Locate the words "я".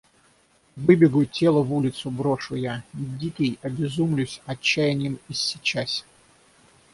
2.55-2.83